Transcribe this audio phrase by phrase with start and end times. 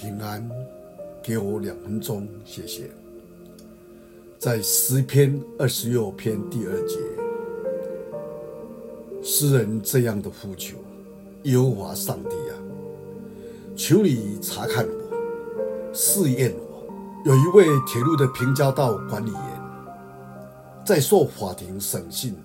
[0.00, 0.48] 平安，
[1.20, 2.88] 给我两分钟，谢谢。
[4.38, 6.96] 在诗篇二十六篇第二节，
[9.24, 10.76] 诗人这样的呼求：
[11.42, 12.54] 耶和华上帝啊，
[13.76, 16.86] 求你查看我，试验我。
[17.24, 19.40] 有一位铁路的平交道管理员，
[20.86, 22.36] 在受法庭审讯，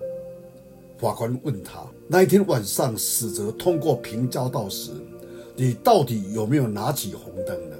[0.98, 4.90] 法官问他：那一天晚上，死者通过平交道时，
[5.56, 7.76] 你到底有没有拿起红灯呢？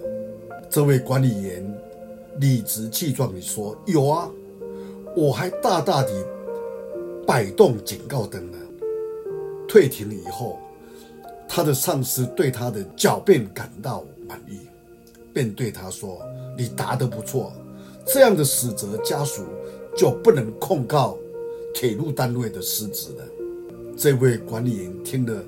[0.70, 1.78] 这位管理员
[2.38, 4.30] 理直气壮地说：“有啊，
[5.16, 6.12] 我还大大地
[7.26, 8.58] 摆动警告灯呢。”
[9.68, 10.58] 退庭以后，
[11.48, 14.60] 他的上司对他的狡辩感到满意，
[15.32, 16.20] 便对他说
[16.56, 17.52] ：“你答得不错，
[18.06, 19.42] 这样的死者家属
[19.96, 21.18] 就不能控告
[21.74, 23.24] 铁路单位的失职了。”
[23.98, 25.42] 这位管理员听了，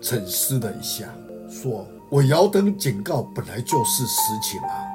[0.00, 1.14] 沉思了一下。
[1.52, 4.88] 说：“我摇灯警告本来就是实情啊，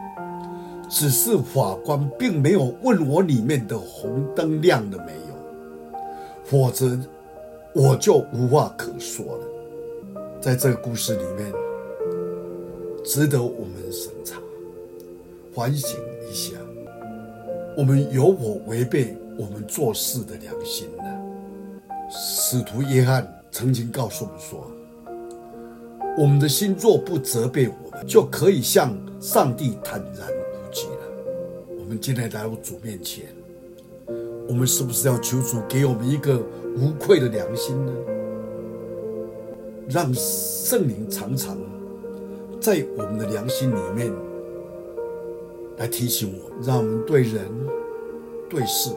[0.89, 5.35] 只是法官并没有问我里面的红灯亮了没有，
[6.43, 6.99] 否则
[7.75, 9.43] 我就无话可说了。”
[10.41, 11.53] 在这个故事里面，
[13.05, 14.37] 值得我们审查、
[15.53, 16.57] 反省一下：
[17.77, 21.03] 我们有否违背我们做事的良心呢？
[22.09, 24.71] 使徒约翰曾经告诉我们说。
[26.17, 31.01] 我们的心若不责备我们，就可以向上帝坦然无惧了。
[31.77, 33.25] 我们今天来到主面前，
[34.47, 36.41] 我们是不是要求主给我们一个
[36.75, 37.93] 无愧的良心呢？
[39.87, 41.55] 让圣灵常常
[42.59, 44.11] 在我们的良心里面
[45.77, 47.43] 来提醒我们，让我们对人
[48.49, 48.89] 对事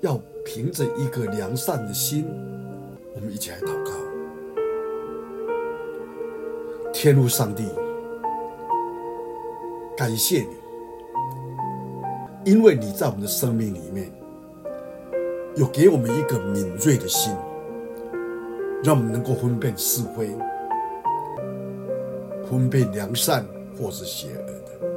[0.00, 2.24] 要凭着一个良善的心。
[3.14, 3.92] 我们一起来祷告。
[6.98, 7.62] 天路上帝，
[9.94, 10.46] 感谢
[12.42, 14.10] 你，因为你在我们的生命里面
[15.56, 17.34] 有给我们一个敏锐的心，
[18.82, 20.34] 让我们能够分辨是非，
[22.48, 23.44] 分辨良善
[23.78, 24.88] 或是邪恶的。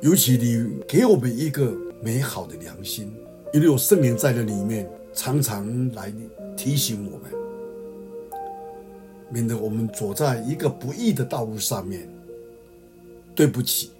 [0.00, 3.14] 尤其你给我们一个美好的良心，
[3.52, 6.12] 因为有圣灵在这里面，常常来
[6.56, 7.49] 提醒我们。
[9.30, 12.08] 免得我们走在一个不义的道路上面。
[13.34, 13.92] 对不起，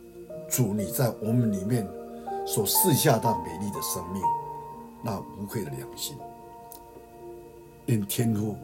[0.50, 1.88] 主，你在我们里面
[2.44, 4.20] 所赐下的美丽的生命，
[5.02, 6.16] 那无愧的良心。
[7.86, 8.56] 愿天父，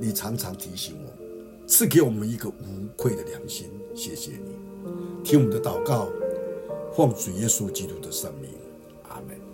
[0.00, 3.70] 你常常提醒我，赐给我们一个无愧的良心。
[3.94, 6.08] 谢谢你，听我们的祷告，
[6.92, 8.50] 奉主耶稣基督的圣名，
[9.08, 9.51] 阿门。